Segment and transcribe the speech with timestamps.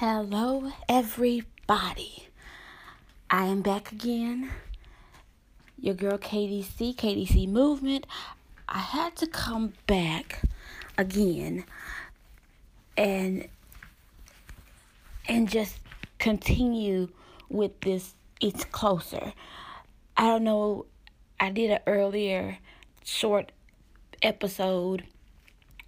[0.00, 2.28] Hello, everybody.
[3.30, 4.50] I am back again.
[5.80, 8.06] Your girl KDC, KDC Movement.
[8.68, 10.42] I had to come back
[10.98, 11.64] again
[12.98, 13.48] and
[15.26, 15.78] and just
[16.18, 17.08] continue
[17.48, 19.32] with this it's closer.
[20.14, 20.84] I don't know
[21.40, 22.58] I did an earlier
[23.02, 23.50] short
[24.20, 25.04] episode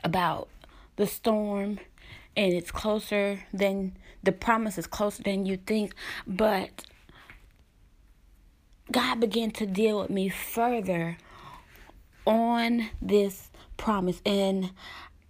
[0.02, 0.48] about
[0.96, 1.80] the storm
[2.36, 5.94] and it's closer than the promise is closer than you think
[6.26, 6.84] but
[8.90, 11.18] God began to deal with me further
[12.26, 14.70] on this promise and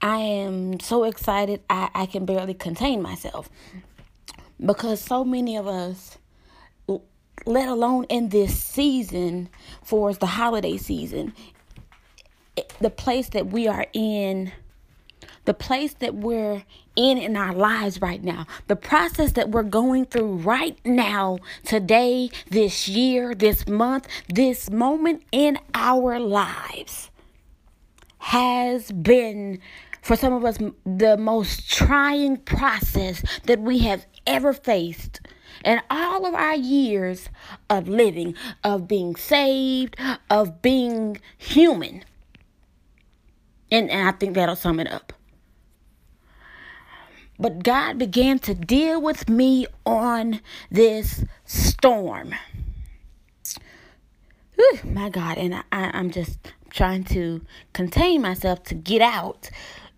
[0.01, 3.49] I am so excited I, I can barely contain myself
[4.65, 6.19] because so many of us
[7.47, 9.49] let alone in this season
[9.83, 11.33] for the holiday season
[12.81, 14.53] the place that we are in
[15.49, 16.63] the place that we're
[16.95, 22.29] in in our lives right now, the process that we're going through right now, today,
[22.51, 27.11] this year, this month, this moment in our lives
[28.19, 29.59] has been
[30.03, 35.23] for some of us the most trying process that we have ever faced
[35.65, 37.31] in all of our years
[37.71, 39.97] of living, of being saved,
[40.29, 42.05] of being human.
[43.71, 45.15] And, and I think that'll sum it up.
[47.39, 50.41] But God began to deal with me on
[50.71, 52.35] this storm.
[54.57, 56.39] Whew, my God, and I, I'm just
[56.71, 57.41] trying to
[57.73, 59.51] contain myself to get out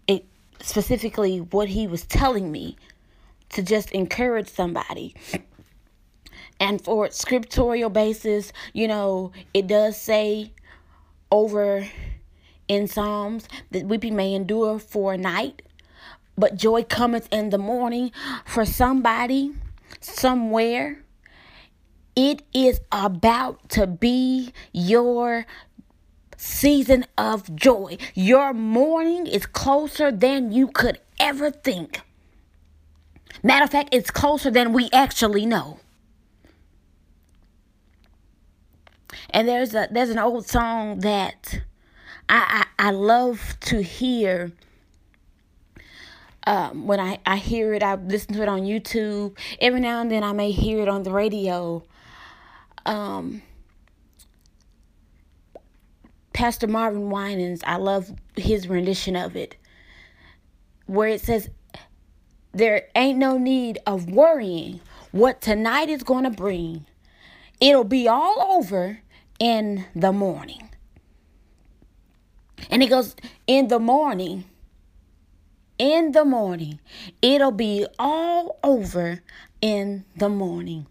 [0.07, 0.27] it,
[0.61, 2.77] specifically what He was telling me
[3.51, 5.15] to just encourage somebody.
[6.61, 10.53] And for scriptural basis, you know, it does say
[11.33, 11.89] over
[12.69, 15.63] in Psalms that weeping may endure for a night,
[16.41, 18.11] but joy cometh in the morning
[18.45, 19.53] for somebody
[20.01, 21.05] somewhere.
[22.17, 25.47] It is about to be your
[26.37, 27.99] season of joy.
[28.15, 32.01] Your morning is closer than you could ever think.
[33.43, 35.79] Matter of fact, it's closer than we actually know.
[39.31, 41.61] And there's a there's an old song that
[42.29, 44.53] I I, I love to hear
[46.47, 49.37] um, when I, I hear it, I listen to it on YouTube.
[49.61, 51.83] Every now and then I may hear it on the radio.
[52.87, 53.43] Um,
[56.33, 59.57] Pastor Marvin Winans, I love his rendition of it,
[60.87, 61.51] where it says,
[62.53, 64.81] There ain't no need of worrying
[65.13, 66.87] what tonight is going to bring.
[67.61, 69.01] It'll be all over
[69.39, 70.71] in the morning.
[72.71, 73.15] And he goes,
[73.47, 74.45] In the morning,
[75.81, 76.79] in the morning.
[77.23, 79.23] It'll be all over
[79.63, 80.85] in the morning.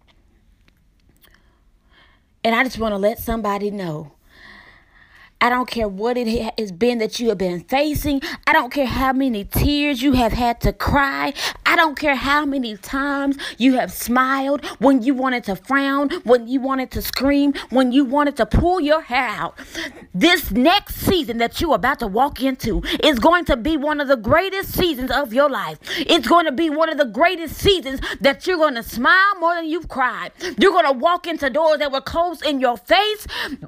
[2.44, 4.14] And I just want to let somebody know
[5.42, 8.22] I don't care what it has been that you have been facing.
[8.46, 11.34] I don't care how many tears you have had to cry.
[11.66, 16.50] I don't care how many times you have smiled when you wanted to frown, when
[16.50, 19.58] you wanted to scream, when you wanted to pull your hair out.
[20.14, 24.10] This next season that you're about to walk into is going to be one of
[24.10, 25.80] the greatest seasons of your life.
[26.00, 29.56] It's going to be one of the greatest seasons that you're going to smile more
[29.56, 30.34] than you've cried.
[30.58, 33.26] You're going to walk into doors that were closed in your face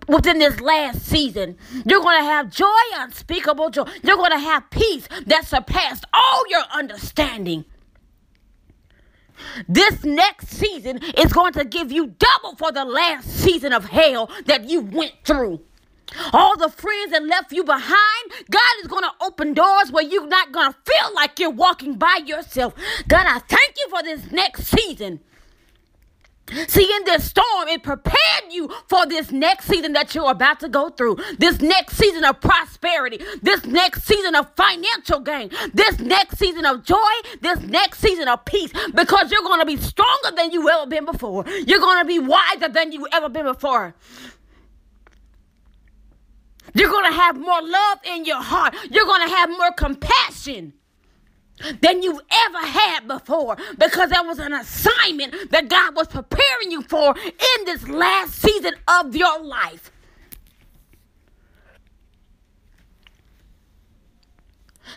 [0.09, 1.57] within this last season.
[1.85, 3.85] You're going to have joy, unspeakable joy.
[4.03, 7.65] You're going to have peace that surpassed all your understanding.
[9.67, 14.29] This next season is going to give you double for the last season of hell
[14.45, 15.61] that you went through.
[16.33, 20.27] All the friends that left you behind, God is going to open doors where you're
[20.27, 22.73] not going to feel like you're walking by yourself.
[23.07, 25.21] God, I thank you for this next season.
[26.67, 30.69] See, in this storm, it prepared you for this next season that you're about to
[30.69, 31.17] go through.
[31.37, 33.23] This next season of prosperity.
[33.41, 35.49] This next season of financial gain.
[35.73, 36.97] This next season of joy.
[37.41, 38.71] This next season of peace.
[38.93, 41.45] Because you're going to be stronger than you've ever been before.
[41.65, 43.95] You're going to be wiser than you've ever been before.
[46.73, 48.75] You're going to have more love in your heart.
[48.89, 50.73] You're going to have more compassion
[51.81, 56.81] than you've ever had before because that was an assignment that God was preparing you
[56.83, 59.91] for in this last season of your life.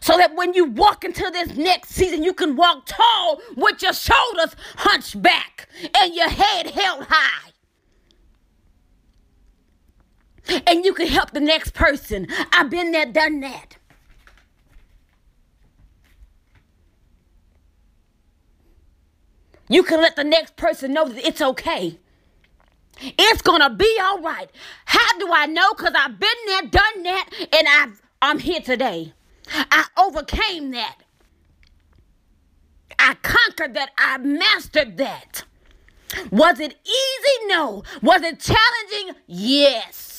[0.01, 3.93] So that when you walk into this next season, you can walk tall with your
[3.93, 5.69] shoulders hunched back
[6.01, 7.51] and your head held high.
[10.67, 12.27] And you can help the next person.
[12.53, 13.79] I've been there, done that.
[19.69, 21.99] You can let the next person know that it's okay.
[23.01, 24.51] It's gonna be all right.
[24.85, 25.73] How do I know?
[25.77, 29.13] Because I've been there, done that, and I've, I'm here today.
[29.53, 30.99] I overcame that.
[32.99, 33.91] I conquered that.
[33.99, 35.45] I mastered that.
[36.31, 37.47] Was it easy?
[37.47, 37.83] No.
[38.03, 39.21] Was it challenging?
[39.27, 40.14] Yes.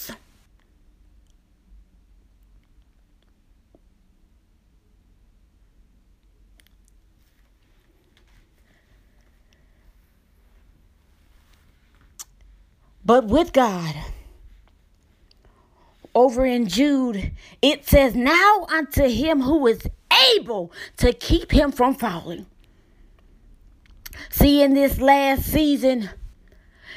[13.05, 13.95] But with God,
[16.15, 19.87] over in Jude, it says, Now unto him who is
[20.35, 22.47] able to keep him from falling.
[24.29, 26.09] See, in this last season,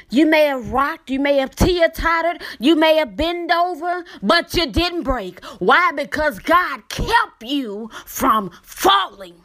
[0.09, 4.53] you may have rocked, you may have teeter tottered, you may have bent over, but
[4.55, 5.43] you didn't break.
[5.59, 5.91] Why?
[5.95, 9.35] Because God kept you from falling.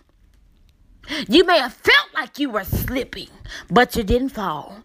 [1.29, 3.29] You may have felt like you were slipping,
[3.71, 4.85] but you didn't fall.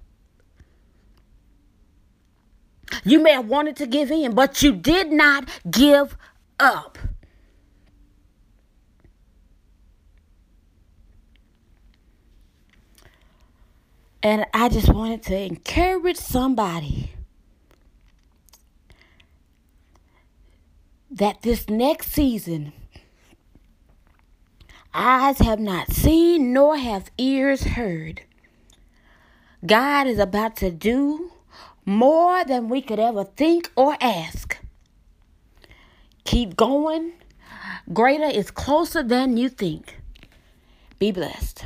[3.03, 6.17] You may have wanted to give in, but you did not give
[6.59, 6.97] up.
[14.21, 17.13] And I just wanted to encourage somebody
[21.09, 22.73] that this next season,
[24.93, 28.21] eyes have not seen nor have ears heard.
[29.65, 31.31] God is about to do
[31.89, 34.57] more than we could ever think or ask.
[36.23, 37.13] Keep going.
[37.91, 39.97] Greater is closer than you think.
[40.99, 41.65] Be blessed.